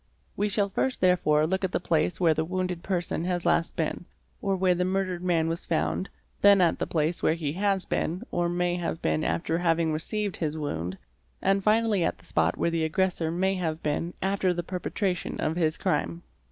[0.35, 4.05] We shall first therefore look at the place where the wounded person has last been,
[4.41, 6.09] or where the murdered man was found,
[6.41, 10.37] then at the place where he has been or may_ have been after having received
[10.37, 10.97] his wound,
[11.39, 15.55] and finally at the spot where the aggressor may have been after the perpetration of
[15.55, 16.23] his crime.